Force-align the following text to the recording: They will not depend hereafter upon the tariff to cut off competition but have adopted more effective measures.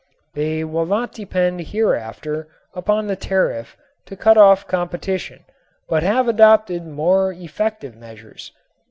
They 0.33 0.63
will 0.63 0.87
not 0.87 1.11
depend 1.13 1.61
hereafter 1.61 2.47
upon 2.73 3.05
the 3.05 3.15
tariff 3.15 3.77
to 4.07 4.15
cut 4.15 4.35
off 4.35 4.65
competition 4.67 5.45
but 5.87 6.01
have 6.01 6.27
adopted 6.27 6.87
more 6.87 7.31
effective 7.31 7.95
measures. 7.95 8.51